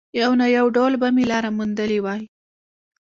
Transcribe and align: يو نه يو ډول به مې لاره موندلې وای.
يو 0.21 0.29
نه 0.39 0.45
يو 0.57 0.65
ډول 0.75 0.93
به 1.01 1.07
مې 1.15 1.23
لاره 1.31 1.49
موندلې 1.57 1.99
وای. 2.05 2.21